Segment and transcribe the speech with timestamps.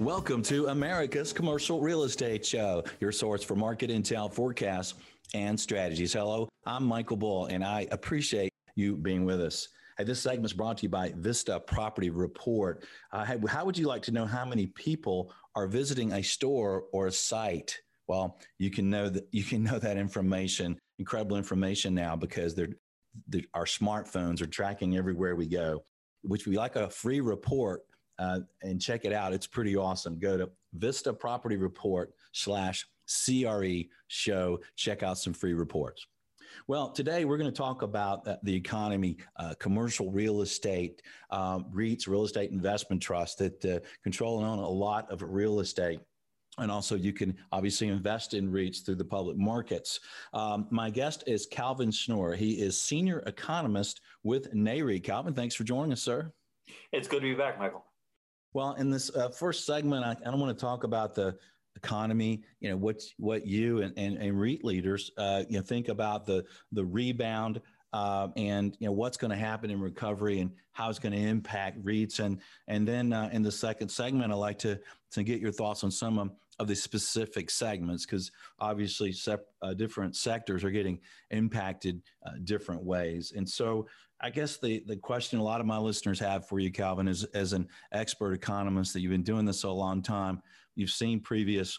[0.00, 4.94] Welcome to America's Commercial Real Estate Show, your source for market intel, forecasts,
[5.34, 6.14] and strategies.
[6.14, 9.68] Hello, I'm Michael Bull, and I appreciate you being with us.
[9.98, 12.82] Hey, this segment is brought to you by Vista Property Report.
[13.12, 17.08] Uh, how, would you like to know how many people are visiting a store or
[17.08, 17.78] a site?
[18.06, 22.70] Well, you can know that you can know that information, incredible information now because they're,
[23.28, 25.84] they're, our smartphones are tracking everywhere we go.
[26.22, 27.82] Which we like a free report
[28.20, 29.32] uh, and check it out.
[29.32, 30.18] It's pretty awesome.
[30.18, 34.60] Go to Vista Property Report slash CRE show.
[34.76, 36.06] Check out some free reports.
[36.66, 41.60] Well, today we're going to talk about uh, the economy, uh, commercial real estate, uh,
[41.60, 46.00] REITs, real estate investment trusts that uh, control and own a lot of real estate.
[46.58, 50.00] And also, you can obviously invest in REITs through the public markets.
[50.34, 52.36] Um, my guest is Calvin Schnure.
[52.36, 55.04] He is senior economist with NAREIT.
[55.04, 56.30] Calvin, thanks for joining us, sir.
[56.92, 57.84] It's good to be back, Michael.
[58.52, 61.36] Well, in this uh, first segment, I, I don't want to talk about the
[61.76, 62.42] economy.
[62.60, 66.26] You know what what you and, and, and REIT leaders uh, you know think about
[66.26, 67.60] the the rebound
[67.92, 71.18] uh, and you know what's going to happen in recovery and how it's going to
[71.18, 74.78] impact REITs and and then uh, in the second segment, I'd like to
[75.12, 76.30] to get your thoughts on some of,
[76.66, 80.98] the specific segments because obviously sep- uh, different sectors are getting
[81.30, 83.32] impacted uh, different ways.
[83.34, 83.86] And so
[84.22, 87.24] I guess the, the question a lot of my listeners have for you, Calvin, is
[87.24, 90.42] as an expert economist that you've been doing this a long time,
[90.74, 91.78] you've seen previous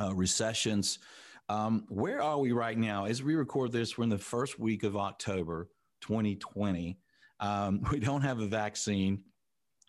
[0.00, 1.00] uh, recessions.
[1.48, 3.06] Um, where are we right now?
[3.06, 5.68] As we record this, we're in the first week of October
[6.02, 6.96] 2020.
[7.40, 9.24] Um, we don't have a vaccine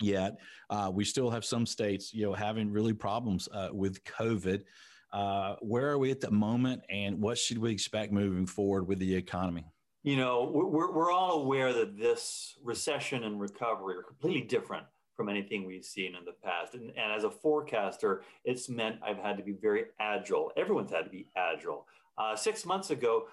[0.02, 0.40] yet.
[0.70, 4.64] Uh, we still have some states, you know, having really problems uh, with COVID.
[5.14, 9.00] Uh, where are we at the moment, and what should we expect moving forward with
[9.00, 9.66] the economy?
[10.06, 14.86] You know, we're, we're all aware that this recession and recovery are completely different
[15.18, 16.76] from anything we've seen in the past.
[16.76, 20.52] And, and as a forecaster, it's meant I've had to be very agile.
[20.56, 21.88] Everyone's had to be agile.
[22.20, 23.24] Uh, six months ago,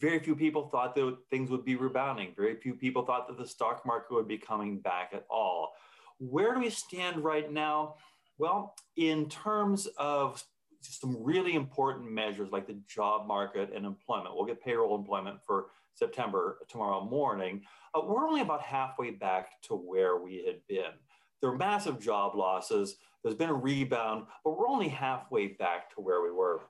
[0.00, 2.32] very few people thought that things would be rebounding.
[2.34, 5.74] Very few people thought that the stock market would be coming back at all.
[6.16, 7.96] Where do we stand right now?
[8.38, 10.42] Well, in terms of
[10.80, 15.66] some really important measures like the job market and employment, we'll get payroll employment for
[15.94, 17.62] September tomorrow morning.
[17.94, 20.92] Uh, we're only about halfway back to where we had been.
[21.40, 22.96] There are massive job losses.
[23.22, 26.62] There's been a rebound, but we're only halfway back to where we were.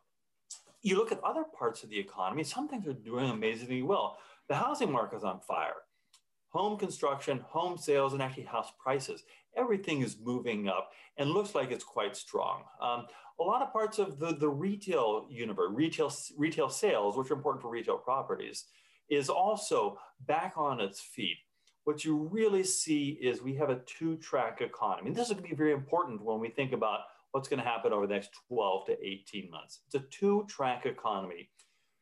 [0.82, 4.18] You look at other parts of the economy, some things are doing amazingly well.
[4.48, 5.74] The housing market is on fire.
[6.50, 9.22] Home construction, home sales, and actually house prices
[9.58, 12.62] everything is moving up and looks like it's quite strong.
[12.80, 13.06] Um,
[13.40, 17.62] a lot of parts of the, the retail universe, retail, retail sales, which are important
[17.62, 18.64] for retail properties,
[19.08, 21.36] is also back on its feet.
[21.84, 25.08] What you really see is we have a two track economy.
[25.08, 27.00] And this is going to be very important when we think about
[27.32, 29.80] what's going to happen over the next 12 to 18 months.
[29.86, 31.48] It's a two track economy.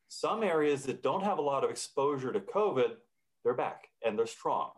[0.08, 2.94] Some areas that don't have a lot of exposure to COVID,
[3.44, 4.70] they're back and they're strong.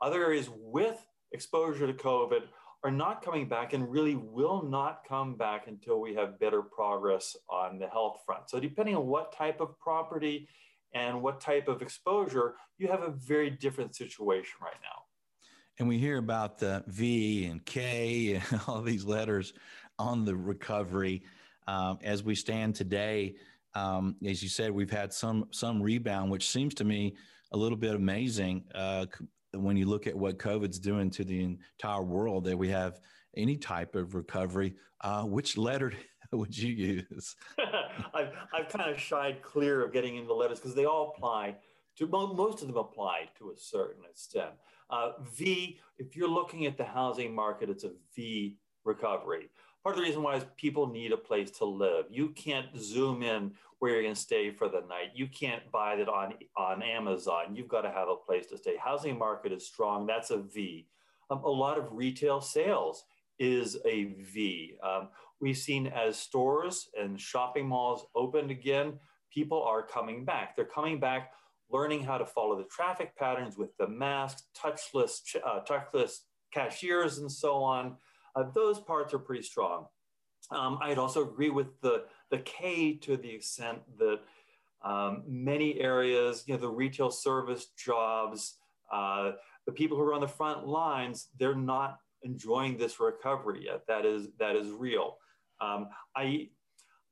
[0.00, 2.42] Other areas with exposure to COVID
[2.82, 7.36] are not coming back and really will not come back until we have better progress
[7.48, 8.48] on the health front.
[8.48, 10.48] So, depending on what type of property
[10.94, 15.02] and what type of exposure, you have a very different situation right now.
[15.78, 19.52] And we hear about the V and K and all these letters
[19.98, 21.22] on the recovery.
[21.66, 23.36] Um, as we stand today,
[23.74, 27.14] um, as you said, we've had some some rebound, which seems to me
[27.52, 28.64] a little bit amazing.
[28.74, 29.06] Uh,
[29.52, 33.00] when you look at what COVID's doing to the entire world, that we have
[33.36, 35.92] any type of recovery, uh, which letter
[36.32, 37.36] would you use?
[38.14, 41.56] I've, I've kind of shied clear of getting into letters because they all apply
[42.00, 44.50] to most of them apply to a certain extent.
[44.88, 49.50] Uh, v, if you're looking at the housing market, it's a V recovery.
[49.82, 52.06] Part of the reason why is people need a place to live.
[52.10, 55.10] You can't zoom in where you're going to stay for the night.
[55.14, 57.54] You can't buy that on, on Amazon.
[57.54, 58.76] You've got to have a place to stay.
[58.76, 60.06] Housing market is strong.
[60.06, 60.86] That's a V.
[61.30, 63.04] Um, a lot of retail sales
[63.38, 64.74] is a V.
[64.82, 65.08] Um,
[65.40, 68.98] we've seen as stores and shopping malls opened again,
[69.32, 70.54] people are coming back.
[70.54, 71.32] They're coming back
[71.70, 76.18] learning how to follow the traffic patterns with the masks, touchless, uh, touchless
[76.52, 77.96] cashiers, and so on.
[78.34, 79.86] Uh, those parts are pretty strong.
[80.50, 84.20] Um, I'd also agree with the, the K to the extent that
[84.82, 88.56] um, many areas, you know, the retail service jobs,
[88.92, 89.32] uh,
[89.66, 93.86] the people who are on the front lines, they're not enjoying this recovery yet.
[93.88, 95.16] That is that is real.
[95.60, 96.48] Um, I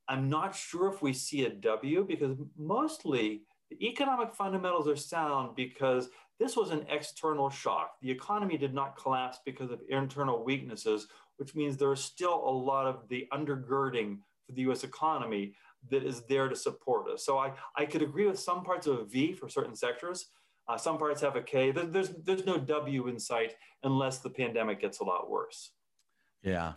[0.08, 5.54] I'm not sure if we see a W because mostly the economic fundamentals are sound
[5.54, 7.94] because This was an external shock.
[8.00, 12.50] The economy did not collapse because of internal weaknesses, which means there is still a
[12.50, 14.18] lot of the undergirding
[14.48, 15.54] for the US economy
[15.90, 17.24] that is there to support us.
[17.24, 20.30] So I, I could agree with some parts of a V for certain sectors.
[20.66, 21.70] Uh, some parts have a K.
[21.70, 23.54] There's, there's no W in sight
[23.84, 25.70] unless the pandemic gets a lot worse.
[26.42, 26.72] Yeah.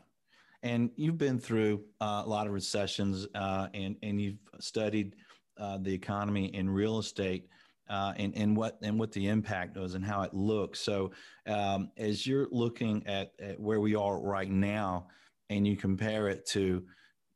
[0.63, 5.15] And you've been through uh, a lot of recessions uh, and, and you've studied
[5.59, 7.47] uh, the economy in real estate.
[7.89, 10.79] Uh, and, and what and what the impact was and how it looks.
[10.79, 11.11] So,
[11.45, 15.07] um, as you're looking at, at, where we are right now,
[15.49, 16.85] and you compare it to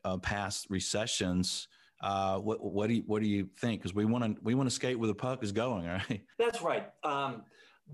[0.05, 1.67] uh, past recessions,
[2.01, 3.81] uh, what what do you what do you think?
[3.81, 6.21] Because we want to we want to skate where the puck is going, right?
[6.37, 6.89] That's right.
[7.03, 7.43] Um,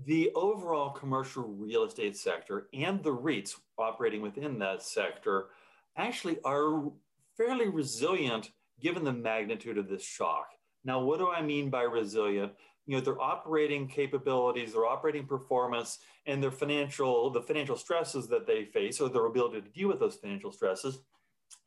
[0.06, 5.48] the overall commercial real estate sector and the REITs operating within that sector
[5.96, 6.90] actually are
[7.36, 8.50] fairly resilient
[8.80, 10.48] given the magnitude of this shock.
[10.84, 12.52] Now, what do I mean by resilient?
[12.86, 18.46] You know, their operating capabilities, their operating performance, and their financial, the financial stresses that
[18.46, 20.98] they face, or their ability to deal with those financial stresses,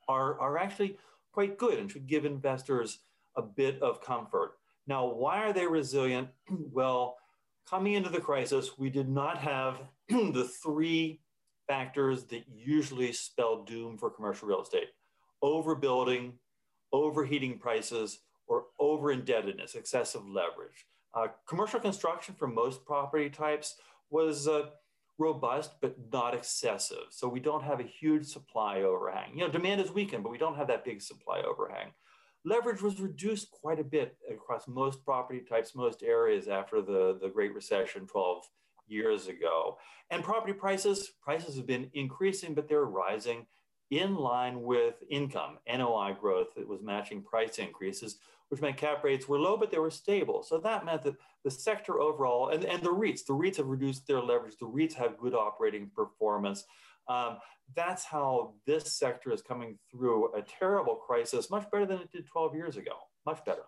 [0.08, 0.98] are, are actually
[1.32, 3.00] quite good and should give investors
[3.36, 4.54] a bit of comfort.
[4.88, 6.30] Now, why are they resilient?
[6.72, 7.18] well,
[7.70, 11.20] coming into the crisis, we did not have the three
[11.68, 14.90] factors that usually spell doom for commercial real estate
[15.44, 16.32] overbuilding,
[16.92, 20.88] overheating prices, or over indebtedness, excessive leverage.
[21.14, 23.76] Uh, commercial construction for most property types
[24.10, 24.64] was uh,
[25.18, 27.08] robust, but not excessive.
[27.10, 29.32] So we don't have a huge supply overhang.
[29.34, 31.92] You know, demand is weakened, but we don't have that big supply overhang.
[32.44, 37.30] Leverage was reduced quite a bit across most property types, most areas after the, the
[37.30, 38.44] Great Recession 12
[38.88, 39.78] years ago.
[40.12, 43.48] And property prices, prices have been increasing, but they're rising
[43.92, 48.18] in line with income, NOI growth that was matching price increases,
[48.50, 50.44] which meant cap rates were low, but they were stable.
[50.44, 54.08] So that meant that the sector overall, and, and the REITs, the REITs have reduced
[54.08, 56.66] their leverage, the REITs have good operating performance.
[57.08, 57.38] Um,
[57.76, 62.28] that's how this sector is coming through a terrible crisis much better than it did
[62.28, 62.94] 12 years ago,
[63.26, 63.64] much better.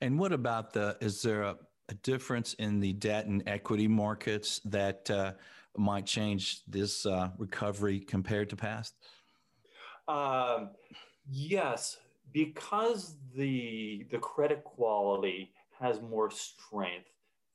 [0.00, 1.56] And what about the, is there a,
[1.88, 5.32] a difference in the debt and equity markets that uh,
[5.76, 8.94] might change this uh, recovery compared to past?
[10.10, 10.70] Um,
[11.30, 11.98] yes,
[12.32, 17.06] because the the credit quality has more strength.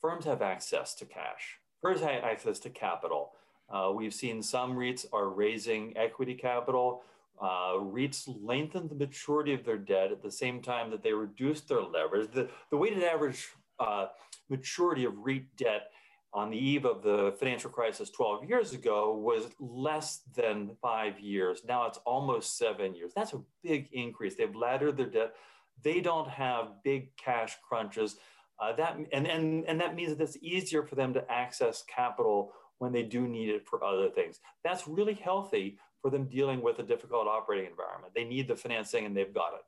[0.01, 1.59] Firms have access to cash.
[1.81, 3.31] Firms have access to capital.
[3.69, 7.03] Uh, we've seen some REITs are raising equity capital.
[7.41, 11.61] Uh, REITs lengthen the maturity of their debt at the same time that they reduce
[11.61, 12.31] their leverage.
[12.31, 13.49] The, the weighted average
[13.79, 14.07] uh,
[14.49, 15.91] maturity of REIT debt
[16.33, 21.61] on the eve of the financial crisis 12 years ago was less than five years.
[21.65, 23.13] Now it's almost seven years.
[23.15, 24.35] That's a big increase.
[24.35, 25.35] They've laddered their debt.
[25.81, 28.17] They don't have big cash crunches.
[28.59, 32.51] Uh, that and, and, and that means that it's easier for them to access capital
[32.79, 34.39] when they do need it for other things.
[34.63, 38.13] That's really healthy for them dealing with a difficult operating environment.
[38.13, 39.61] They need the financing and they've got it.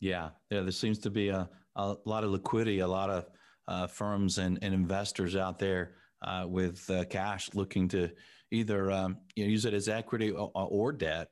[0.00, 0.60] Yeah, yeah.
[0.60, 3.26] There seems to be a, a lot of liquidity, a lot of
[3.68, 8.10] uh, firms and, and, investors out there uh, with uh, cash looking to
[8.50, 11.28] either um, you know, use it as equity or, or debt,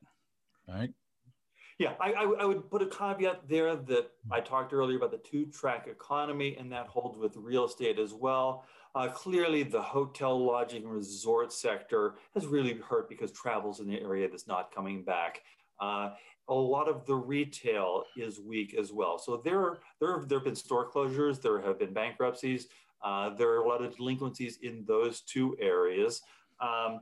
[0.68, 0.90] right?
[1.78, 5.18] Yeah, I, I, I, would put a caveat there that I talked earlier about the
[5.18, 8.64] two track economy, and that holds with real estate as well.
[8.94, 14.28] Uh, clearly, the hotel, lodging, resort sector has really hurt because travel's in the area
[14.28, 15.42] that's not coming back.
[15.80, 16.10] Uh,
[16.48, 19.18] a lot of the retail is weak as well.
[19.18, 22.66] So there, there, there have been store closures, there have been bankruptcies,
[23.02, 26.22] uh, there are a lot of delinquencies in those two areas.
[26.60, 27.00] Um,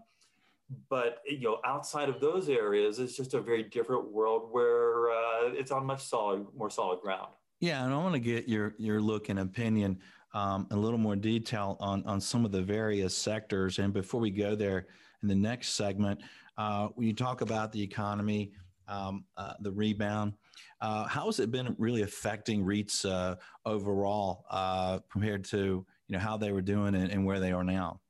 [0.88, 5.52] but you know, outside of those areas, it's just a very different world where uh,
[5.52, 7.28] it's on much solid, more solid ground.
[7.58, 9.98] Yeah, and I want to get your your look and opinion,
[10.32, 13.78] um, a little more detail on on some of the various sectors.
[13.78, 14.86] And before we go there,
[15.22, 16.20] in the next segment,
[16.56, 18.52] uh, when you talk about the economy,
[18.90, 20.34] um, uh, the rebound.
[20.80, 26.18] Uh, how has it been really affecting REITs uh, overall uh, compared to you know
[26.18, 28.00] how they were doing and, and, where they are now?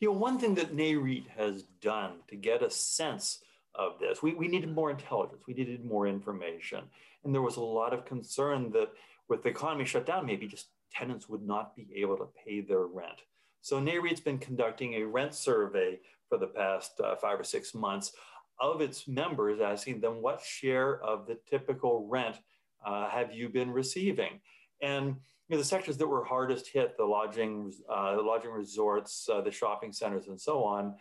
[0.00, 3.40] You know, one thing that NAREIT has done to get a sense
[3.74, 6.84] of this, we, we needed more intelligence, we needed more information,
[7.24, 8.90] and there was a lot of concern that
[9.28, 12.86] with the economy shut down, maybe just tenants would not be able to pay their
[12.86, 13.22] rent.
[13.62, 18.12] So NAREIT's been conducting a rent survey for the past uh, five or six months
[18.60, 22.36] of its members, asking them what share of the typical rent
[22.84, 24.40] uh, have you been receiving?
[24.82, 25.16] And
[25.48, 29.40] you know, the sectors that were hardest hit, the lodging, uh, the lodging resorts, uh,
[29.40, 30.94] the shopping centers, and so on,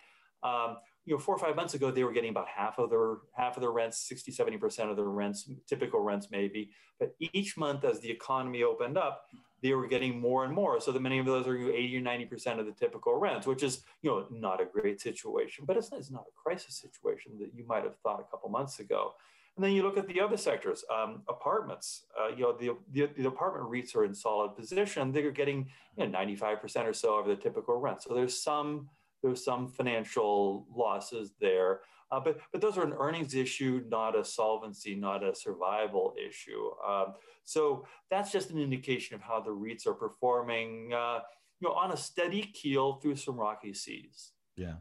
[0.43, 3.17] um, you know, four or five months ago, they were getting about half of their
[3.35, 6.71] half of their rents, 60, 70% of their rents, typical rents maybe.
[6.99, 9.25] But each month as the economy opened up,
[9.61, 10.79] they were getting more and more.
[10.79, 13.83] So that many of those are 80 or 90% of the typical rents, which is,
[14.01, 17.65] you know, not a great situation, but it's, it's not a crisis situation that you
[17.65, 19.13] might have thought a couple months ago.
[19.55, 22.05] And then you look at the other sectors, um, apartments.
[22.19, 25.11] Uh, you know, the, the, the, apartment REITs are in solid position.
[25.11, 28.01] They're getting you know, 95% or so of the typical rent.
[28.01, 28.89] So there's some
[29.23, 31.79] there's some financial losses there.
[32.11, 36.69] Uh, but, but those are an earnings issue, not a solvency, not a survival issue.
[36.87, 37.13] Um,
[37.43, 41.21] so that's just an indication of how the REITs are performing, uh,
[41.59, 44.33] you know, on a steady keel through some rocky seas.
[44.55, 44.75] Yeah.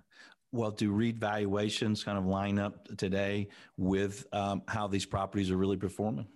[0.50, 5.56] Well, do REIT valuations kind of line up today with um, how these properties are
[5.56, 6.26] really performing?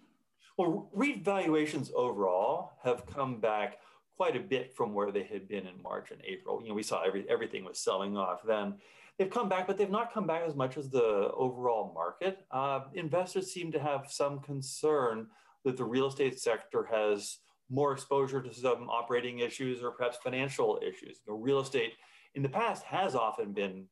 [0.56, 3.78] Well, REIT valuations overall have come back
[4.16, 6.62] quite a bit from where they had been in March and April.
[6.62, 8.75] You know, we saw every, everything was selling off then.
[9.18, 12.44] They've come back, but they've not come back as much as the overall market.
[12.50, 15.28] Uh, investors seem to have some concern
[15.64, 17.38] that the real estate sector has
[17.70, 21.20] more exposure to some operating issues or perhaps financial issues.
[21.26, 21.94] You know, real estate
[22.35, 23.87] in the past has often been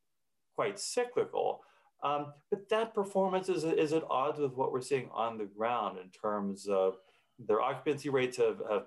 [0.54, 1.62] quite cyclical.
[2.02, 5.99] Um, but that performance is, is at odds with what we're seeing on the ground
[5.99, 6.97] in terms of
[7.38, 8.85] their occupancy rates have, have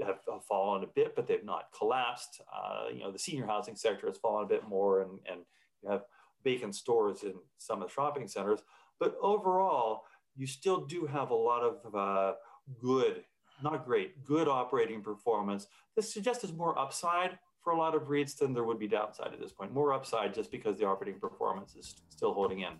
[0.00, 2.40] have, have, fallen a bit, but they've not collapsed.
[2.52, 5.40] Uh, you know, the senior housing sector has fallen a bit more, and, and
[5.82, 6.02] you have
[6.44, 8.60] vacant stores in some of the shopping centers.
[9.00, 10.02] But overall,
[10.36, 12.34] you still do have a lot of uh,
[12.80, 13.24] good,
[13.62, 15.66] not great, good operating performance.
[15.96, 19.32] This suggests there's more upside for a lot of REITs than there would be downside
[19.32, 19.72] at this point.
[19.72, 22.74] More upside just because the operating performance is still holding in.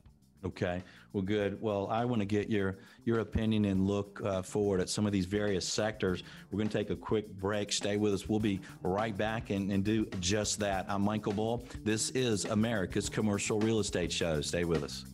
[0.45, 0.83] Okay.
[1.13, 1.61] Well, good.
[1.61, 5.13] Well, I want to get your your opinion and look uh, forward at some of
[5.13, 6.23] these various sectors.
[6.51, 7.73] We're going to take a quick break.
[7.73, 8.29] Stay with us.
[8.29, 10.87] We'll be right back and, and do just that.
[10.89, 11.65] I'm Michael Bull.
[11.85, 14.41] This is America's Commercial Real Estate Show.
[14.41, 15.05] Stay with us.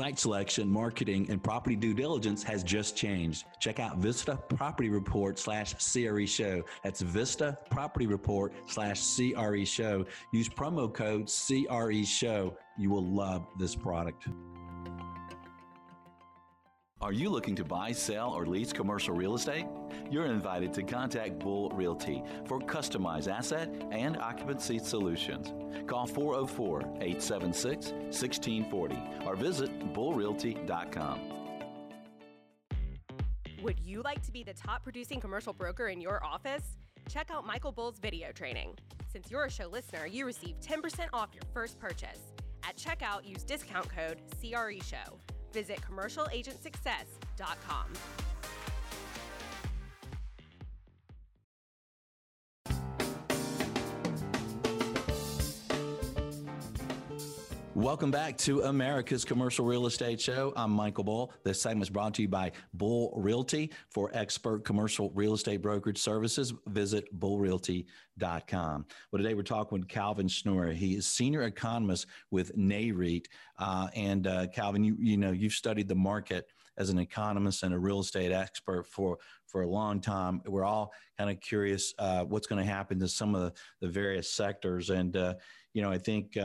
[0.00, 3.44] Site selection, marketing, and property due diligence has just changed.
[3.58, 6.62] Check out Vista Property Report slash CRE Show.
[6.82, 10.06] That's Vista Property Report slash CRE Show.
[10.32, 12.56] Use promo code CRE Show.
[12.78, 14.28] You will love this product.
[17.02, 19.64] Are you looking to buy, sell, or lease commercial real estate?
[20.10, 25.54] You're invited to contact Bull Realty for customized asset and occupancy solutions.
[25.86, 31.20] Call 404 876 1640 or visit bullrealty.com.
[33.62, 36.76] Would you like to be the top producing commercial broker in your office?
[37.08, 38.76] Check out Michael Bull's video training.
[39.10, 42.20] Since you're a show listener, you receive 10% off your first purchase.
[42.62, 45.18] At checkout, use discount code CRE Show.
[45.52, 48.29] Visit commercialagentsuccess.com.
[57.80, 60.52] Welcome back to America's Commercial Real Estate Show.
[60.54, 61.32] I'm Michael Bull.
[61.44, 63.72] This segment is brought to you by Bull Realty.
[63.88, 68.86] For expert commercial real estate brokerage services, visit bullrealty.com.
[69.10, 70.74] Well, today we're talking with Calvin Schnure.
[70.74, 73.24] He is senior economist with NAREIT.
[73.58, 77.72] Uh, and uh, Calvin, you you know you've studied the market as an economist and
[77.72, 80.42] a real estate expert for for a long time.
[80.46, 83.88] We're all kind of curious uh, what's going to happen to some of the, the
[83.88, 85.34] various sectors, and uh,
[85.72, 86.36] you know I think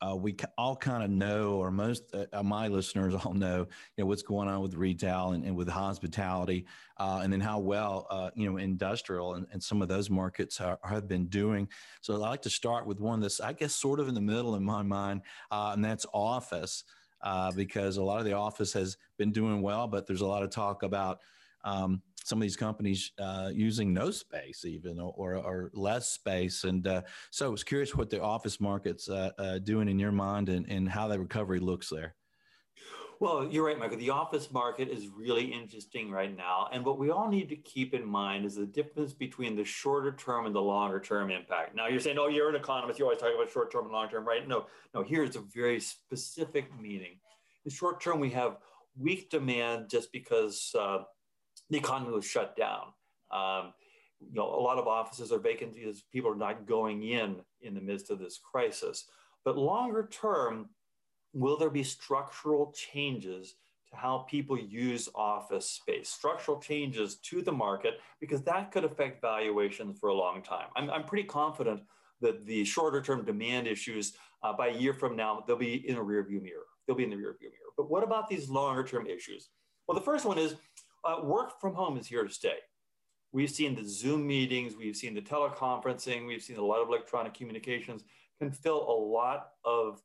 [0.00, 4.04] uh, uh, we all kind of know, or most uh, my listeners all know, you
[4.04, 6.66] know what's going on with retail and, and with hospitality,
[6.98, 10.60] uh, and then how well uh, you know industrial and, and, some of those markets
[10.60, 11.68] are, have been doing.
[12.00, 14.54] So I like to start with one that's I guess sort of in the middle
[14.56, 16.84] in my mind, uh, and that's office,
[17.22, 20.42] uh, because a lot of the office has been doing well, but there's a lot
[20.42, 21.20] of talk about
[21.64, 26.64] um, some of these companies uh, using no space even or, or less space.
[26.64, 30.12] And uh, so I was curious what the office market's uh, uh, doing in your
[30.12, 32.14] mind and, and how that recovery looks there.
[33.20, 33.98] Well, you're right, Michael.
[33.98, 36.68] The office market is really interesting right now.
[36.72, 40.12] And what we all need to keep in mind is the difference between the shorter
[40.12, 41.76] term and the longer term impact.
[41.76, 42.98] Now, you're saying, oh, you're an economist.
[42.98, 44.46] You always talk about short term and long term, right?
[44.46, 47.18] No, no, here's a very specific meaning.
[47.64, 48.58] In short term, we have
[48.98, 50.98] weak demand just because uh,
[51.74, 52.92] the economy was shut down.
[53.32, 53.72] Um,
[54.20, 57.74] you know, a lot of offices are vacant because people are not going in in
[57.74, 59.06] the midst of this crisis.
[59.44, 60.68] But longer term,
[61.32, 63.56] will there be structural changes
[63.90, 66.08] to how people use office space?
[66.08, 70.68] Structural changes to the market because that could affect valuations for a long time.
[70.76, 71.80] I'm, I'm pretty confident
[72.20, 74.14] that the shorter term demand issues
[74.44, 76.66] uh, by a year from now they'll be in a rearview mirror.
[76.86, 77.72] They'll be in the rearview mirror.
[77.76, 79.48] But what about these longer term issues?
[79.86, 80.54] Well, the first one is
[81.04, 82.56] uh, work from home is here to stay.
[83.32, 87.34] We've seen the Zoom meetings, we've seen the teleconferencing, we've seen a lot of electronic
[87.34, 88.04] communications
[88.38, 90.00] can fill a lot of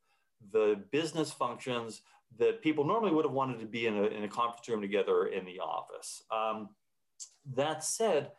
[0.52, 2.02] the business functions
[2.38, 5.28] that people normally would have wanted to be in a, in a conference room together
[5.28, 6.24] in the office.
[6.32, 6.70] Um,
[7.56, 8.32] that said,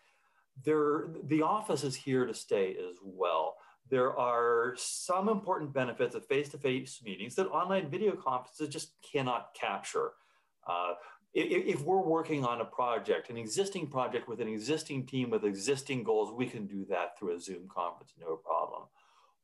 [0.64, 3.56] there, the office is here to stay as well.
[3.88, 8.92] There are some important benefits of face to face meetings that online video conferences just
[9.02, 10.12] cannot capture.
[10.68, 10.94] Uh,
[11.32, 15.44] if, if, we're working on a project, an existing project with an existing team with
[15.44, 18.82] existing goals, we can do that through a Zoom conference, no problem.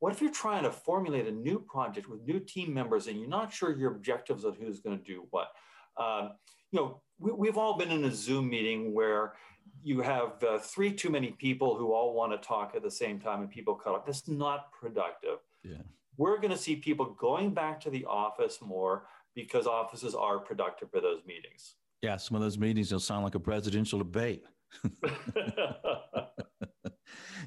[0.00, 3.28] What if you're trying to formulate a new project with new team members and you're
[3.28, 5.48] not sure your objectives of who's going to do what?
[5.96, 6.32] Um,
[6.70, 9.34] you know, we, have all been in a Zoom meeting where
[9.82, 13.18] you have uh, three too many people who all want to talk at the same
[13.18, 14.04] time and people cut off.
[14.04, 15.38] That's not productive.
[15.62, 15.76] Yeah.
[16.18, 20.90] We're going to see people going back to the office more because offices are productive
[20.90, 21.76] for those meetings.
[22.02, 24.42] Yeah, some of those meetings will sound like a presidential debate.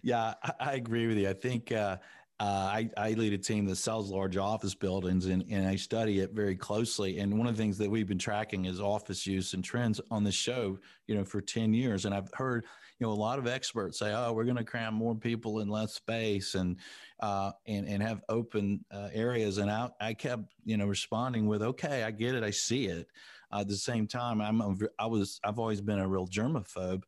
[0.04, 1.30] yeah, I, I, agree with you.
[1.30, 1.98] I think uh,
[2.40, 6.20] uh, I, I, lead a team that sells large office buildings and, and I study
[6.22, 7.20] it very closely.
[7.20, 10.24] And one of the things that we've been tracking is office use and trends on
[10.24, 12.06] the show, you know, for 10 years.
[12.06, 12.64] And I've heard,
[12.98, 15.68] you know, a lot of experts say, oh, we're going to cram more people in
[15.68, 16.78] less space and,
[17.20, 19.58] uh, and, and have open uh, areas.
[19.58, 22.44] And I, I kept, you know, responding with, okay, I get it.
[22.44, 23.08] I see it.
[23.52, 27.04] At the same time, I'm, a, I was, I've always been a real germaphobe.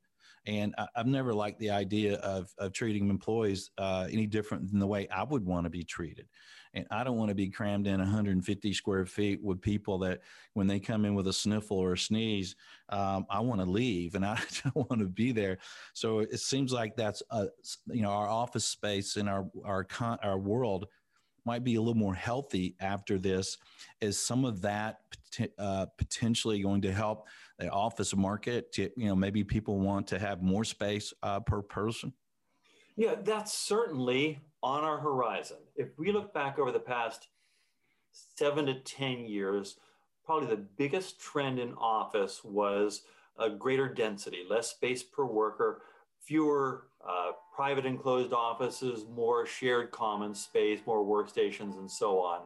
[0.46, 4.80] And I, have never liked the idea of, of treating employees uh, any different than
[4.80, 6.28] the way I would want to be treated.
[6.74, 10.22] And I don't want to be crammed in 150 square feet with people that
[10.54, 12.56] when they come in with a sniffle or a sneeze,
[12.90, 15.58] um, I want to leave and I don't want to be there.
[15.94, 17.48] So it seems like that's, a,
[17.88, 20.88] you know, our office space in our, our, con- our world
[21.46, 23.58] might be a little more healthy after this.
[24.00, 25.00] Is some of that
[25.58, 27.28] uh, potentially going to help
[27.62, 28.76] the office market?
[28.78, 32.14] You know, maybe people want to have more space uh, per person.
[32.98, 35.58] Yeah, that's certainly on our horizon.
[35.76, 37.28] If we look back over the past
[38.12, 39.78] seven to 10 years,
[40.26, 43.04] probably the biggest trend in office was
[43.40, 45.82] a greater density, less space per worker,
[46.20, 52.42] fewer uh, private enclosed offices, more shared common space, more workstations, and so on.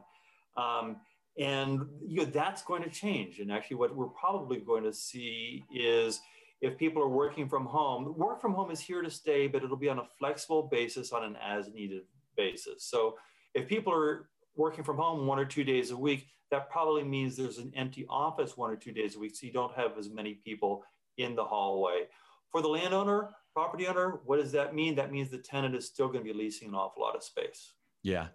[0.55, 0.97] Um,
[1.37, 3.39] and you know, that's going to change.
[3.39, 6.21] And actually, what we're probably going to see is
[6.61, 9.77] if people are working from home, work from home is here to stay, but it'll
[9.77, 12.03] be on a flexible basis on an as needed
[12.37, 12.85] basis.
[12.85, 13.15] So
[13.53, 17.35] if people are working from home one or two days a week, that probably means
[17.35, 19.35] there's an empty office one or two days a week.
[19.35, 20.83] So you don't have as many people
[21.17, 22.03] in the hallway.
[22.51, 24.95] For the landowner, property owner, what does that mean?
[24.95, 27.73] That means the tenant is still going to be leasing an awful lot of space.
[28.03, 28.27] Yeah.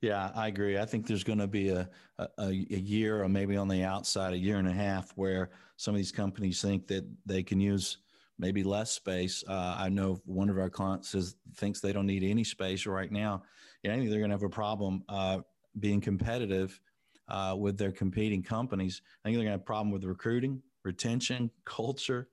[0.00, 0.78] Yeah, I agree.
[0.78, 4.32] I think there's going to be a, a, a year or maybe on the outside,
[4.32, 7.98] a year and a half where some of these companies think that they can use
[8.38, 9.42] maybe less space.
[9.48, 13.10] Uh, I know one of our clients says, thinks they don't need any space right
[13.10, 13.42] now.
[13.82, 15.40] Yeah, I think they're going to have a problem uh,
[15.80, 16.80] being competitive
[17.28, 19.02] uh, with their competing companies.
[19.04, 22.28] I think they're going to have a problem with recruiting, retention, culture,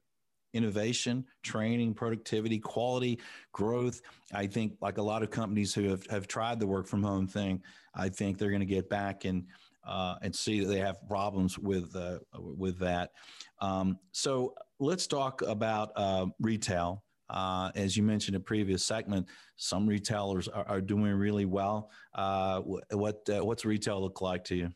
[0.56, 3.20] innovation, training, productivity, quality,
[3.52, 4.02] growth.
[4.34, 7.28] I think, like a lot of companies who have, have tried the work from home
[7.28, 7.62] thing,
[7.94, 9.46] I think they're going to get back and
[9.86, 13.12] uh, and see that they have problems with uh, with that.
[13.60, 17.04] Um, so let's talk about uh, retail.
[17.30, 21.90] Uh, as you mentioned in previous segment, some retailers are, are doing really well.
[22.14, 24.70] Uh, what uh, what's retail look like to you?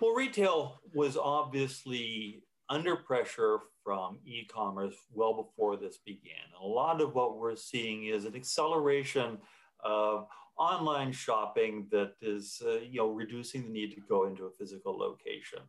[0.00, 6.44] Well, retail was obviously under pressure from e-commerce well before this began.
[6.62, 9.38] A lot of what we're seeing is an acceleration
[9.82, 10.26] of
[10.58, 14.94] online shopping that is, uh, you know, reducing the need to go into a physical
[14.98, 15.60] location.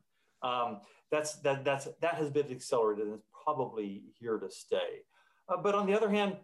[0.42, 5.06] Um, that's that that's that has been accelerated and is probably here to stay.
[5.48, 6.36] Uh, but on the other hand,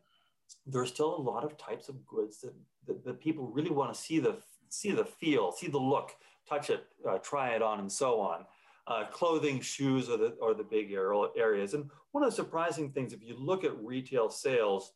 [0.66, 2.54] there's still a lot of types of goods that,
[2.88, 4.38] that, that people really want to see the
[4.70, 6.12] see the feel, see the look,
[6.48, 8.46] touch it, uh, try it on, and so on.
[8.88, 11.74] Uh, clothing, shoes are the, are the big areas.
[11.74, 14.94] And one of the surprising things, if you look at retail sales,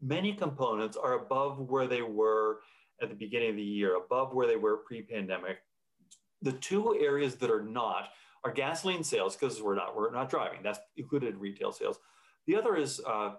[0.00, 2.60] many components are above where they were
[3.02, 5.58] at the beginning of the year, above where they were pre pandemic.
[6.42, 8.08] The two areas that are not
[8.44, 11.98] are gasoline sales, because we're not, we're not driving, that's included in retail sales.
[12.46, 13.32] The other is uh,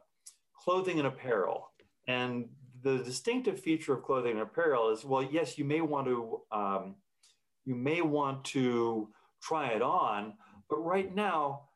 [0.53, 1.71] clothing and apparel.
[2.07, 2.49] And
[2.81, 6.41] the distinctive feature of clothing and apparel is well, yes, you may want to.
[6.51, 6.95] Um,
[7.65, 9.09] you may want to
[9.41, 10.33] try it on.
[10.69, 11.69] But right now,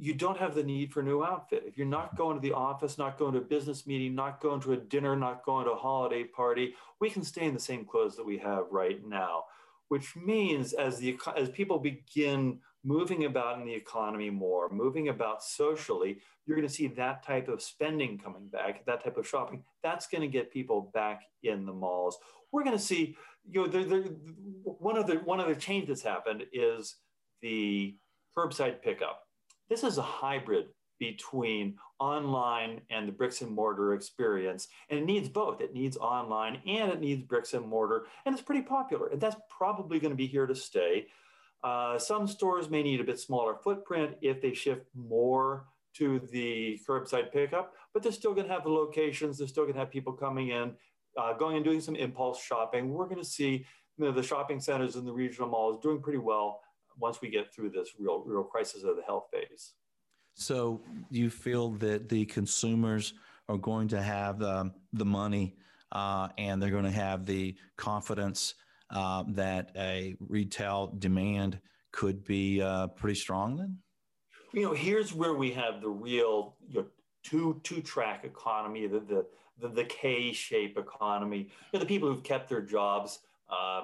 [0.00, 1.64] you don't have the need for a new outfit.
[1.66, 4.60] If you're not going to the office, not going to a business meeting, not going
[4.62, 7.84] to a dinner, not going to a holiday party, we can stay in the same
[7.84, 9.44] clothes that we have right now.
[9.88, 15.42] Which means as the as people begin moving about in the economy more, moving about
[15.42, 19.62] socially, you're going to see that type of spending coming back, that type of shopping.
[19.82, 22.18] That's going to get people back in the malls.
[22.52, 23.16] We're going to see,
[23.48, 24.16] you know, the, the,
[24.64, 26.96] one of the one of the change that's happened is
[27.42, 27.96] the
[28.36, 29.22] curbside pickup.
[29.68, 30.66] This is a hybrid
[30.98, 34.68] between online and the bricks and mortar experience.
[34.88, 35.60] And it needs both.
[35.60, 38.06] It needs online and it needs bricks and mortar.
[38.24, 39.08] And it's pretty popular.
[39.08, 41.06] And that's probably going to be here to stay.
[41.64, 46.78] Uh, some stores may need a bit smaller footprint if they shift more to the
[46.88, 49.38] curbside pickup, but they're still going to have the locations.
[49.38, 50.72] They're still going to have people coming in,
[51.18, 52.90] uh, going and doing some impulse shopping.
[52.90, 53.66] We're going to see
[53.98, 56.60] you know, the shopping centers and the regional malls doing pretty well
[56.98, 59.72] once we get through this real, real crisis of the health phase.
[60.34, 63.14] So you feel that the consumers
[63.48, 65.56] are going to have um, the money
[65.92, 68.54] uh, and they're going to have the confidence
[68.90, 71.60] uh, that a retail demand
[71.92, 73.78] could be uh, pretty strong then?
[74.52, 76.86] You know, here's where we have the real you know,
[77.22, 79.26] two two track economy, the the
[79.60, 81.38] the, the K shape economy.
[81.38, 83.82] You know, the people who've kept their jobs uh,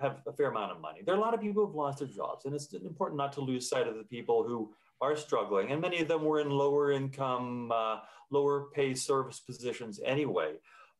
[0.00, 1.00] have a fair amount of money.
[1.04, 3.40] There are a lot of people who've lost their jobs, and it's important not to
[3.40, 6.92] lose sight of the people who are struggling, and many of them were in lower
[6.92, 7.98] income, uh,
[8.30, 10.54] lower pay service positions anyway.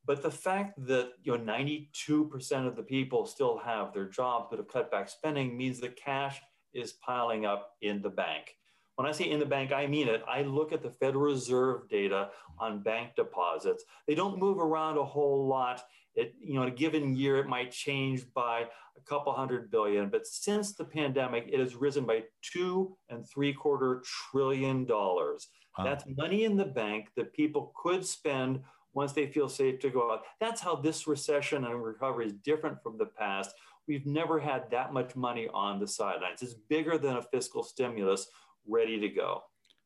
[0.04, 4.58] But the fact that you know 92% of the people still have their jobs but
[4.58, 6.40] have cut back spending means that cash
[6.74, 8.56] is piling up in the bank.
[8.96, 10.22] When I say in the bank, I mean it.
[10.28, 12.28] I look at the Federal Reserve data
[12.58, 13.84] on bank deposits.
[14.06, 15.82] They don't move around a whole lot.
[16.14, 20.10] It, you know, in a given year, it might change by a couple hundred billion,
[20.10, 25.48] but since the pandemic, it has risen by two and three quarter trillion dollars.
[25.78, 25.84] Wow.
[25.84, 28.60] That's money in the bank that people could spend
[28.94, 30.22] once they feel safe to go out.
[30.38, 33.52] That's how this recession and recovery is different from the past.
[33.88, 36.42] We've never had that much money on the sidelines.
[36.42, 38.28] It's bigger than a fiscal stimulus
[38.66, 39.42] ready to go.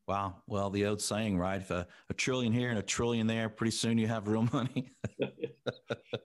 [0.08, 0.36] Wow.
[0.46, 1.60] Well, the old saying, right?
[1.60, 4.92] If a, a trillion here and a trillion there, pretty soon you have real money.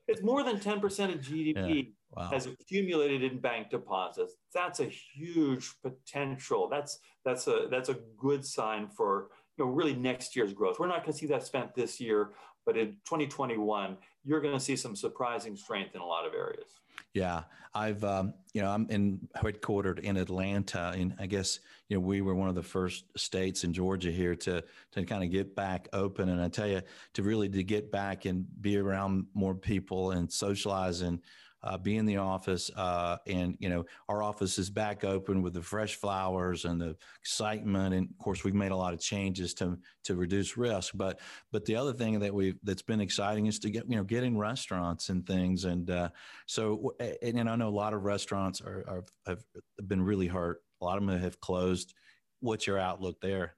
[0.07, 0.75] it's more than 10%
[1.13, 1.81] of GDP yeah.
[2.11, 2.29] wow.
[2.31, 4.35] has accumulated in bank deposits.
[4.53, 6.69] That's a huge potential.
[6.69, 10.79] That's that's a that's a good sign for you know really next year's growth.
[10.79, 12.31] We're not going to see that spent this year,
[12.67, 16.79] but in 2021, you're going to see some surprising strength in a lot of areas.
[17.13, 17.43] Yeah,
[17.73, 22.21] I've um, you know I'm in headquartered in Atlanta, and I guess you know we
[22.21, 25.89] were one of the first states in Georgia here to to kind of get back
[25.91, 26.29] open.
[26.29, 26.81] And I tell you,
[27.13, 31.19] to really to get back and be around more people and socialize and
[31.63, 32.71] uh, be in the office.
[32.75, 36.95] Uh, and, you know, our office is back open with the fresh flowers and the
[37.21, 37.93] excitement.
[37.93, 40.93] And of course, we've made a lot of changes to, to reduce risk.
[40.95, 41.19] But,
[41.51, 44.23] but the other thing that we've, that's been exciting is to get, you know, get
[44.23, 45.65] in restaurants and things.
[45.65, 46.09] And uh,
[46.47, 49.43] so, and, and, I know a lot of restaurants are, are, have
[49.87, 50.61] been really hurt.
[50.81, 51.93] A lot of them have closed.
[52.39, 53.55] What's your outlook there?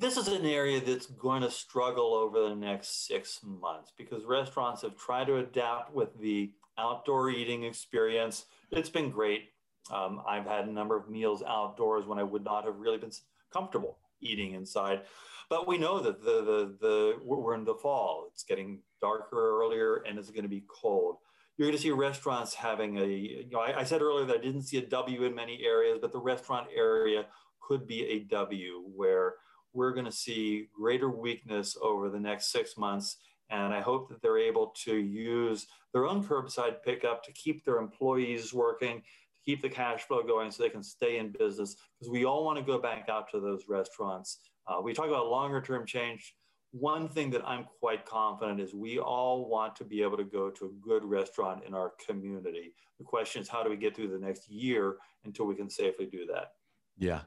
[0.00, 4.80] This is an area that's going to struggle over the next six months because restaurants
[4.80, 8.46] have tried to adapt with the outdoor eating experience.
[8.70, 9.50] It's been great.
[9.92, 13.12] Um, I've had a number of meals outdoors when I would not have really been
[13.52, 15.02] comfortable eating inside.
[15.50, 18.28] But we know that the, the, the we're in the fall.
[18.32, 21.16] It's getting darker earlier and it's going to be cold.
[21.58, 24.42] You're going to see restaurants having a, you know, I, I said earlier that I
[24.42, 27.26] didn't see a W in many areas, but the restaurant area
[27.60, 29.34] could be a W where
[29.72, 33.16] we're going to see greater weakness over the next six months.
[33.50, 37.78] And I hope that they're able to use their own curbside pickup to keep their
[37.78, 41.76] employees working, to keep the cash flow going so they can stay in business.
[41.98, 44.38] Because we all want to go back out to those restaurants.
[44.66, 46.34] Uh, we talk about longer term change.
[46.72, 50.50] One thing that I'm quite confident is we all want to be able to go
[50.50, 52.74] to a good restaurant in our community.
[52.98, 56.06] The question is, how do we get through the next year until we can safely
[56.06, 56.52] do that?
[56.96, 57.22] Yeah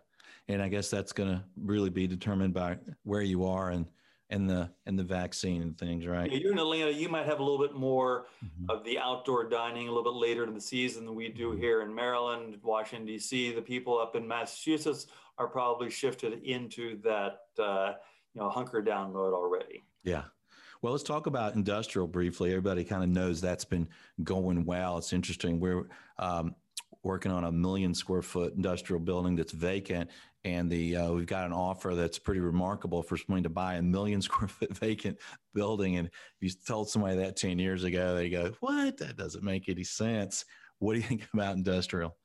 [0.47, 3.87] and I guess that's going to really be determined by where you are and
[4.29, 6.31] and the and the vaccine and things, right?
[6.31, 6.91] Yeah, you're in Atlanta.
[6.91, 8.69] You might have a little bit more mm-hmm.
[8.69, 11.61] of the outdoor dining a little bit later in the season than we do mm-hmm.
[11.61, 13.53] here in Maryland, Washington D.C.
[13.53, 17.93] The people up in Massachusetts are probably shifted into that uh,
[18.33, 19.83] you know hunker down mode already.
[20.03, 20.23] Yeah.
[20.81, 22.49] Well, let's talk about industrial briefly.
[22.49, 23.87] Everybody kind of knows that's been
[24.21, 24.97] going well.
[24.97, 25.61] It's interesting.
[25.61, 25.85] We're
[26.19, 26.55] um,
[27.03, 30.09] working on a million square foot industrial building that's vacant
[30.45, 33.81] and the uh, we've got an offer that's pretty remarkable for someone to buy a
[33.81, 35.17] million square foot vacant
[35.53, 35.97] building.
[35.97, 38.97] And if you told somebody that ten years ago, they go, "What?
[38.97, 40.45] That doesn't make any sense."
[40.79, 42.15] What do you think about industrial?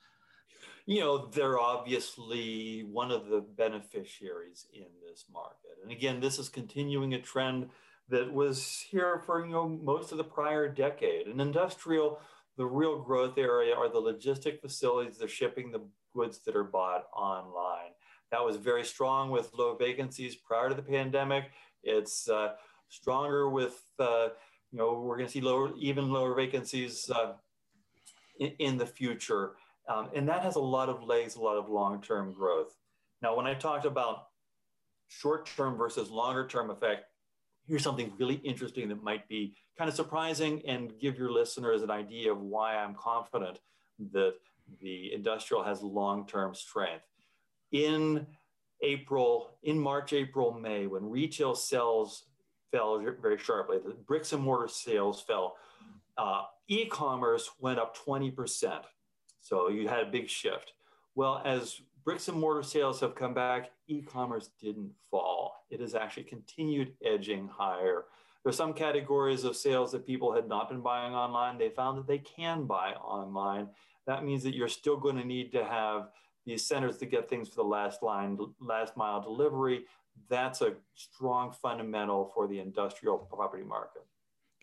[0.87, 5.77] You know, they're obviously one of the beneficiaries in this market.
[5.83, 7.69] And again, this is continuing a trend
[8.09, 11.27] that was here for you know most of the prior decade.
[11.27, 12.21] And industrial
[12.57, 17.05] the real growth area are the logistic facilities are shipping the goods that are bought
[17.17, 17.93] online.
[18.31, 21.45] That was very strong with low vacancies prior to the pandemic.
[21.83, 22.55] It's uh,
[22.89, 24.29] stronger with, uh,
[24.71, 27.33] you know, we're going to see lower, even lower vacancies uh,
[28.39, 29.53] in, in, the future.
[29.89, 32.75] Um, and that has a lot of legs, a lot of long term growth.
[33.23, 34.27] Now, when I talked about
[35.09, 37.05] short term versus longer term effect,
[37.67, 41.91] here's something really interesting that might be kind of surprising and give your listeners an
[41.91, 43.59] idea of why I'm confident
[44.13, 44.35] that
[44.81, 47.05] the industrial has long term strength.
[47.73, 48.27] In
[48.83, 52.25] April, in March, April, May, when retail sales
[52.71, 55.57] fell very sharply, the bricks and mortar sales fell,
[56.17, 58.83] uh, e commerce went up 20%.
[59.41, 60.73] So you had a big shift.
[61.15, 65.65] Well, as bricks and mortar sales have come back, e commerce didn't fall.
[65.71, 68.05] It has actually continued edging higher.
[68.43, 71.59] There are some categories of sales that people had not been buying online.
[71.59, 73.69] They found that they can buy online.
[74.07, 76.09] That means that you're still going to need to have
[76.47, 79.85] these centers to get things for the last line, last mile delivery.
[80.29, 84.03] That's a strong fundamental for the industrial property market.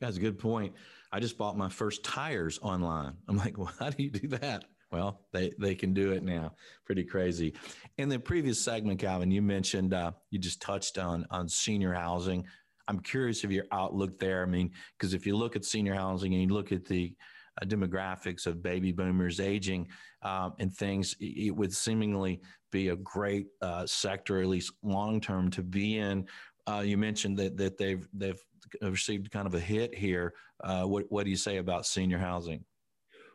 [0.02, 0.74] That's a good point.
[1.12, 3.14] I just bought my first tires online.
[3.28, 4.66] I'm like, well, how do you do that?
[4.92, 6.54] Well, they, they can do it now.
[6.86, 7.54] Pretty crazy.
[7.98, 12.46] In the previous segment, Calvin, you mentioned uh, you just touched on on senior housing.
[12.88, 14.44] I'm curious of your outlook there.
[14.44, 17.16] I mean, because if you look at senior housing and you look at the
[17.62, 19.88] uh, demographics of baby boomers aging
[20.22, 22.41] um, and things, it, would seemingly
[22.72, 26.26] be a great uh, sector, at least long term, to be in.
[26.68, 28.41] Uh, you mentioned that that they've they've
[28.82, 30.34] received kind of a hit here.
[30.63, 32.63] Uh, what what do you say about senior housing?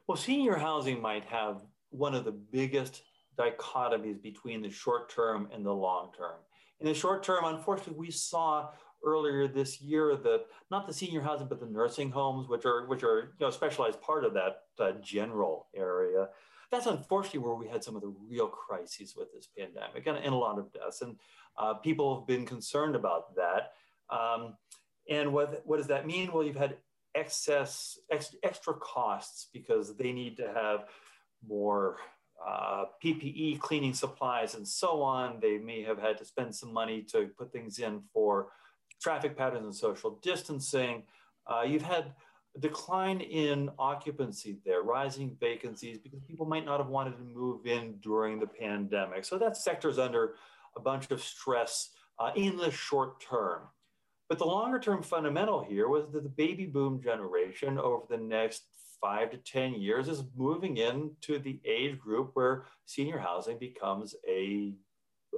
[0.07, 3.03] Well, senior housing might have one of the biggest
[3.39, 6.37] dichotomies between the short term and the long term.
[6.81, 8.71] In the short term, unfortunately, we saw
[9.05, 13.03] earlier this year that not the senior housing, but the nursing homes, which are which
[13.03, 16.29] are you know specialized part of that uh, general area.
[16.71, 20.33] That's unfortunately where we had some of the real crises with this pandemic and, and
[20.33, 21.03] a lot of deaths.
[21.03, 21.17] And
[21.59, 23.73] uh, people have been concerned about that.
[24.09, 24.55] Um,
[25.09, 26.31] and what, what does that mean?
[26.33, 26.77] Well, you've had
[27.17, 30.85] excess ex, extra costs because they need to have
[31.47, 31.97] more
[32.47, 35.41] uh, PPE, cleaning supplies, and so on.
[35.41, 38.49] They may have had to spend some money to put things in for
[39.01, 41.03] traffic patterns and social distancing.
[41.47, 42.13] Uh, you've had
[42.57, 47.67] a decline in occupancy there, rising vacancies because people might not have wanted to move
[47.67, 49.25] in during the pandemic.
[49.25, 50.35] So that sector's under
[50.77, 53.63] a bunch of stress uh, in the short term.
[54.29, 58.63] But the longer term fundamental here was that the baby boom generation over the next
[59.01, 64.75] five to 10 years is moving into the age group where senior housing becomes a,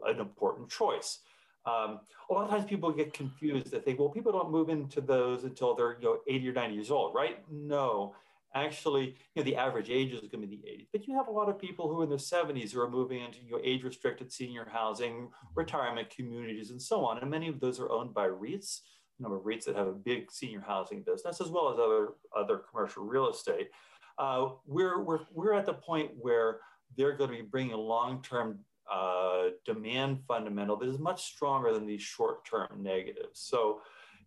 [0.04, 1.20] an important choice.
[1.64, 3.70] Um, a lot of times people get confused.
[3.70, 6.74] They think, well, people don't move into those until they're you know 80 or 90
[6.74, 7.38] years old, right?
[7.50, 8.14] No,
[8.54, 10.86] actually, you know, the average age is going to be the 80s.
[10.92, 13.22] But you have a lot of people who are in their 70s who are moving
[13.22, 17.18] into you know, age-restricted senior housing, retirement communities, and so on.
[17.18, 18.80] And many of those are owned by REITs,
[19.18, 22.08] a number of REITs that have a big senior housing business, as well as other,
[22.36, 23.70] other commercial real estate.
[24.18, 26.60] Uh, we're, we're, we're at the point where
[26.96, 28.58] they're going to be bringing long-term
[28.92, 33.40] uh, demand fundamental that is much stronger than these short-term negatives.
[33.40, 33.80] So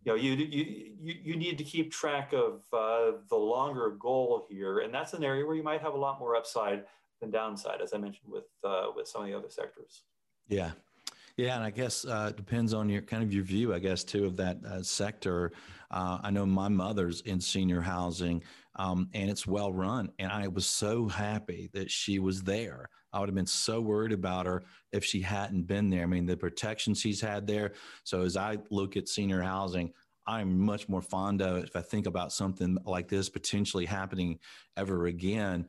[0.05, 4.79] you know, you, you, you need to keep track of uh, the longer goal here.
[4.79, 6.83] And that's an area where you might have a lot more upside
[7.19, 10.03] than downside, as I mentioned with, uh, with some of the other sectors.
[10.47, 10.71] Yeah.
[11.37, 14.25] Yeah, and I guess uh, depends on your kind of your view, I guess, too,
[14.25, 15.51] of that uh, sector.
[15.91, 18.41] Uh, I know my mother's in senior housing,
[18.77, 22.89] um, and it's well run, and I was so happy that she was there.
[23.11, 26.03] I would have been so worried about her if she hadn't been there.
[26.03, 27.73] I mean, the protection she's had there.
[28.05, 29.91] So as I look at senior housing,
[30.27, 34.39] I'm much more fond of if I think about something like this potentially happening
[34.75, 35.67] ever again.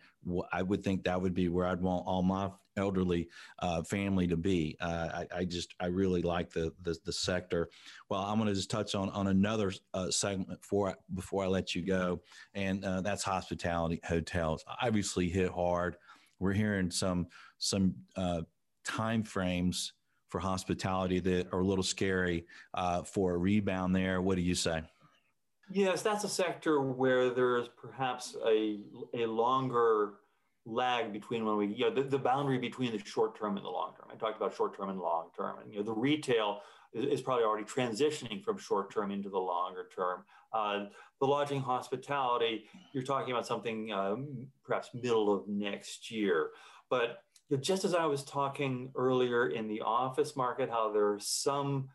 [0.52, 3.28] I would think that would be where I'd want all my elderly
[3.60, 4.76] uh, family to be.
[4.80, 7.68] Uh, I, I, just I really like the the, the sector.
[8.08, 11.74] Well, I'm going to just touch on on another uh, segment before before I let
[11.74, 12.20] you go,
[12.54, 14.64] and uh, that's hospitality hotels.
[14.82, 15.96] Obviously hit hard
[16.38, 17.26] we're hearing some
[17.58, 18.42] some uh,
[18.84, 19.92] time frames
[20.28, 24.20] for hospitality that are a little scary uh, for a rebound there.
[24.20, 24.82] What do you say?
[25.70, 28.80] Yes, that's a sector where there's perhaps a,
[29.14, 30.14] a longer
[30.66, 33.70] lag between when we, you know, the, the boundary between the short term and the
[33.70, 34.08] long term.
[34.12, 35.58] I talked about short term and long term.
[35.62, 36.60] And, you know, the retail
[36.92, 40.24] is, is probably already transitioning from short term into the longer term.
[40.52, 40.86] Uh,
[41.20, 46.50] the lodging hospitality, you're talking about something um, perhaps middle of next year.
[46.90, 51.08] But you know, just as I was talking earlier in the office market, how there
[51.12, 51.88] are some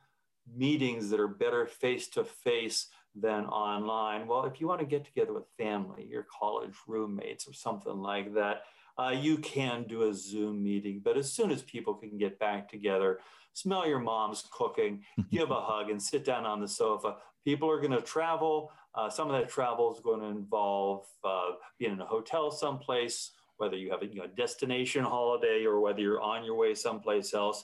[0.56, 4.28] meetings that are better face to face than online.
[4.28, 8.34] Well, if you want to get together with family, your college roommates, or something like
[8.36, 8.64] that,
[8.98, 11.02] uh, you can do a Zoom meeting.
[11.04, 13.20] But as soon as people can get back together,
[13.54, 17.18] smell your mom's cooking, give a hug, and sit down on the sofa.
[17.44, 18.72] People are going to travel.
[18.94, 23.32] Uh, some of that travel is going to involve uh, being in a hotel someplace,
[23.58, 27.34] whether you have a you know, destination holiday or whether you're on your way someplace
[27.34, 27.64] else.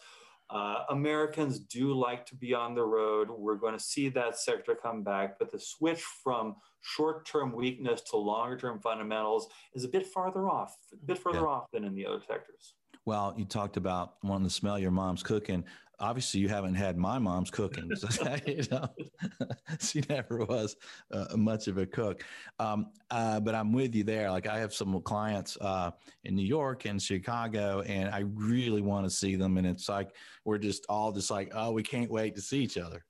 [0.50, 3.30] Uh, Americans do like to be on the road.
[3.30, 8.02] We're going to see that sector come back, but the switch from short term weakness
[8.12, 11.46] to longer term fundamentals is a bit farther off, a bit further yeah.
[11.46, 12.76] off than in the other sectors.
[13.06, 15.64] Well, you talked about wanting to smell your mom's cooking.
[16.00, 17.90] Obviously, you haven't had my mom's cooking.
[18.46, 18.88] you know,
[19.80, 20.76] she never was
[21.12, 22.24] uh, much of a cook.
[22.60, 24.30] Um, uh, but I'm with you there.
[24.30, 25.92] Like I have some clients uh,
[26.24, 29.58] in New York and Chicago, and I really want to see them.
[29.58, 30.12] And it's like
[30.46, 33.04] we're just all just like, oh, we can't wait to see each other.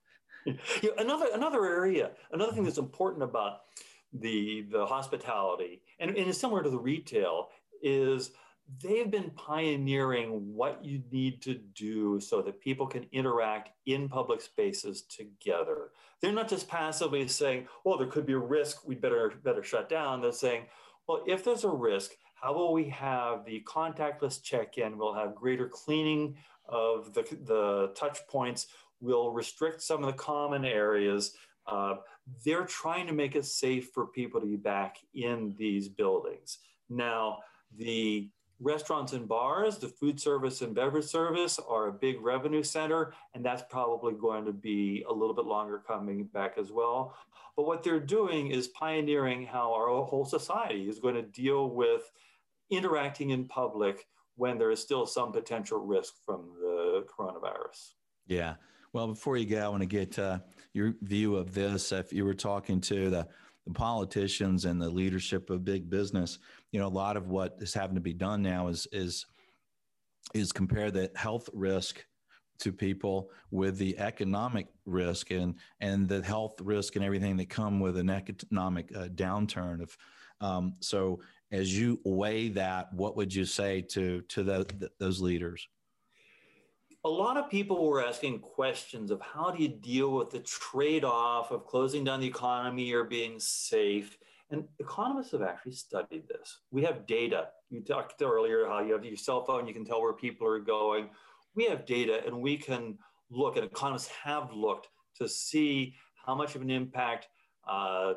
[0.82, 3.64] Yeah, another another area, another thing that's important about
[4.14, 7.50] the the hospitality, and, and it's similar to the retail,
[7.82, 8.32] is
[8.82, 14.42] they've been pioneering what you need to do so that people can interact in public
[14.42, 15.92] spaces together.
[16.22, 19.90] They're not just passively saying, well, there could be a risk, we better better shut
[19.90, 20.22] down.
[20.22, 20.66] They're saying,
[21.08, 24.98] well, if there's a risk, how will we have the contactless check-in?
[24.98, 28.68] We'll have greater cleaning of the, the touch points.
[29.00, 31.34] We'll restrict some of the common areas.
[31.66, 31.96] Uh,
[32.46, 36.60] they're trying to make it safe for people to be back in these buildings.
[36.90, 37.40] Now,
[37.76, 43.14] the Restaurants and bars, the food service and beverage service are a big revenue center,
[43.36, 47.16] and that's probably going to be a little bit longer coming back as well.
[47.56, 52.12] But what they're doing is pioneering how our whole society is going to deal with
[52.72, 57.94] interacting in public when there is still some potential risk from the coronavirus.
[58.28, 58.56] Yeah.
[58.94, 60.40] Well, before you go, I want to get uh,
[60.74, 61.92] your view of this.
[61.92, 63.28] If you were talking to the
[63.68, 66.40] the politicians and the leadership of big business,
[66.72, 69.26] you know, a lot of what is having to be done now is is
[70.34, 72.06] is compare the health risk
[72.60, 77.80] to people with the economic risk and and the health risk and everything that come
[77.80, 79.98] with an economic uh, downturn of
[80.42, 81.20] um, so
[81.52, 85.68] as you weigh that what would you say to to the, the, those leaders
[87.08, 91.52] a lot of people were asking questions of how do you deal with the trade-off
[91.52, 94.18] of closing down the economy or being safe?
[94.52, 96.60] And economists have actually studied this.
[96.70, 97.48] We have data.
[97.70, 100.60] You talked earlier how you have your cell phone you can tell where people are
[100.60, 101.10] going.
[101.56, 102.98] We have data and we can
[103.30, 107.30] look and economists have looked to see how much of an impact
[107.66, 108.16] uh,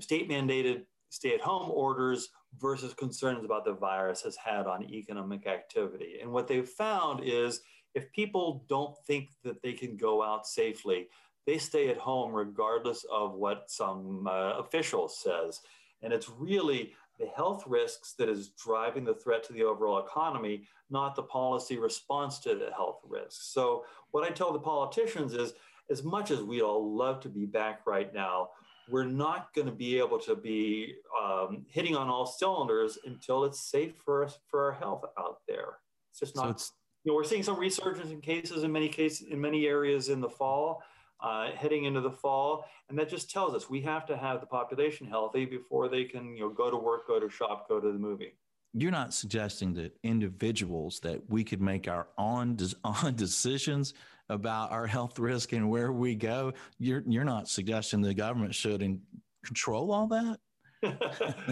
[0.00, 5.46] state mandated stay at home orders versus concerns about the virus has had on economic
[5.46, 6.18] activity.
[6.20, 7.60] And what they've found is
[7.94, 11.08] if people don't think that they can go out safely,
[11.46, 15.60] they stay at home regardless of what some uh, official says.
[16.02, 20.64] And it's really the health risks that is driving the threat to the overall economy,
[20.90, 23.52] not the policy response to the health risks.
[23.52, 25.54] So, what I tell the politicians is
[25.90, 28.50] as much as we all love to be back right now,
[28.90, 33.60] we're not going to be able to be um, hitting on all cylinders until it's
[33.60, 35.78] safe for us for our health out there.
[36.10, 36.44] It's just not.
[36.44, 36.72] So it's
[37.10, 40.28] know, we're seeing some resurgence in cases in many cases in many areas in the
[40.28, 40.82] fall,
[41.20, 44.46] uh, heading into the fall, and that just tells us we have to have the
[44.46, 47.92] population healthy before they can you know go to work, go to shop, go to
[47.92, 48.34] the movie.
[48.74, 53.94] You're not suggesting that individuals that we could make our own on decisions
[54.28, 56.52] about our health risk and where we go.
[56.78, 59.00] You're you're not suggesting the government should in,
[59.44, 60.38] control all that.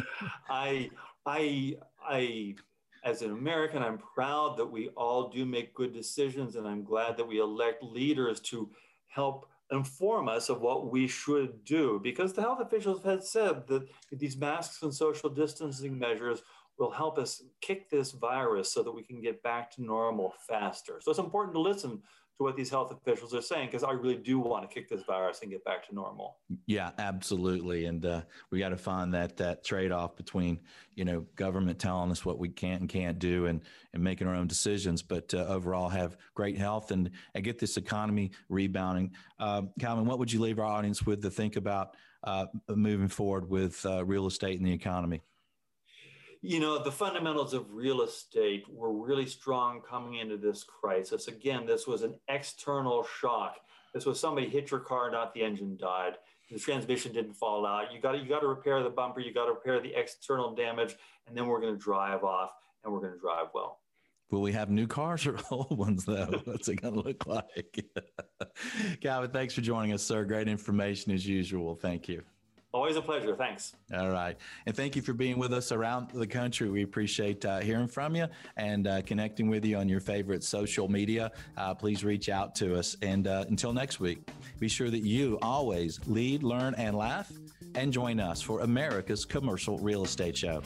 [0.48, 0.90] I
[1.26, 1.76] I
[2.08, 2.54] I
[3.04, 7.16] as an American, I'm proud that we all do make good decisions, and I'm glad
[7.16, 8.70] that we elect leaders to
[9.06, 12.00] help inform us of what we should do.
[12.02, 16.42] Because the health officials have said that these masks and social distancing measures
[16.78, 20.98] will help us kick this virus so that we can get back to normal faster.
[21.00, 22.02] So it's important to listen
[22.40, 25.02] to what these health officials are saying because I really do want to kick this
[25.02, 26.38] virus and get back to normal.
[26.66, 30.58] Yeah, absolutely, and uh, we got to find that that trade off between
[30.94, 33.60] you know government telling us what we can and can't do and
[33.92, 37.76] and making our own decisions, but uh, overall have great health and and get this
[37.76, 39.12] economy rebounding.
[39.38, 43.50] Uh, Calvin, what would you leave our audience with to think about uh, moving forward
[43.50, 45.20] with uh, real estate and the economy?
[46.42, 51.28] You know, the fundamentals of real estate were really strong coming into this crisis.
[51.28, 53.56] Again, this was an external shock.
[53.92, 56.14] This was somebody hit your car, not the engine died.
[56.50, 57.92] The transmission didn't fall out.
[57.92, 59.20] You got to, you got to repair the bumper.
[59.20, 62.92] You got to repair the external damage, and then we're going to drive off, and
[62.92, 63.80] we're going to drive well.
[64.30, 66.40] Will we have new cars or old ones, though?
[66.44, 67.84] What's it going to look like?
[69.00, 70.24] Calvin, thanks for joining us, sir.
[70.24, 71.74] Great information as usual.
[71.74, 72.22] Thank you.
[72.72, 73.34] Always a pleasure.
[73.34, 73.74] Thanks.
[73.92, 74.36] All right.
[74.66, 76.70] And thank you for being with us around the country.
[76.70, 80.88] We appreciate uh, hearing from you and uh, connecting with you on your favorite social
[80.88, 81.32] media.
[81.56, 82.96] Uh, please reach out to us.
[83.02, 84.20] And uh, until next week,
[84.60, 87.32] be sure that you always lead, learn, and laugh.
[87.74, 90.62] And join us for America's Commercial Real Estate Show.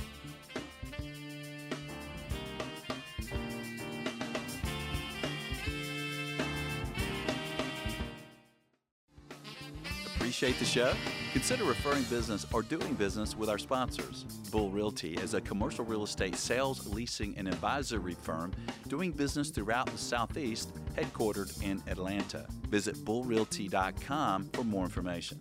[10.45, 10.95] Appreciate the show?
[11.33, 14.25] Consider referring business or doing business with our sponsors.
[14.53, 18.53] Bull Realty is a commercial real estate sales, leasing, and advisory firm
[18.87, 22.47] doing business throughout the Southeast, headquartered in Atlanta.
[22.69, 25.41] Visit bullrealty.com for more information.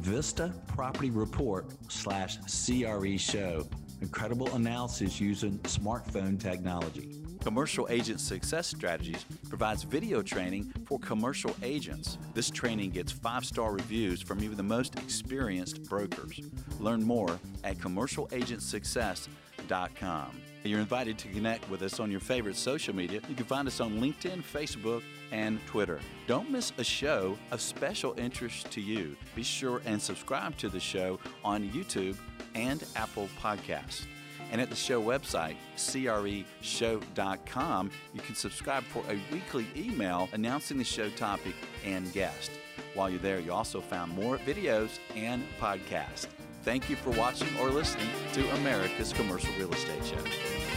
[0.00, 3.68] Vista Property Report slash CRE Show.
[4.00, 7.17] Incredible analysis using smartphone technology.
[7.48, 12.18] Commercial Agent Success Strategies provides video training for commercial agents.
[12.34, 16.42] This training gets five star reviews from even the most experienced brokers.
[16.78, 20.42] Learn more at commercialagentsuccess.com.
[20.62, 23.22] You're invited to connect with us on your favorite social media.
[23.30, 26.00] You can find us on LinkedIn, Facebook, and Twitter.
[26.26, 29.16] Don't miss a show of special interest to you.
[29.34, 32.18] Be sure and subscribe to the show on YouTube
[32.54, 34.04] and Apple Podcasts.
[34.50, 36.40] And at the show website, creshow.com,
[38.14, 42.50] you can subscribe for a weekly email announcing the show topic and guest.
[42.94, 46.26] While you're there, you also found more videos and podcasts.
[46.62, 50.67] Thank you for watching or listening to America's Commercial Real Estate Show.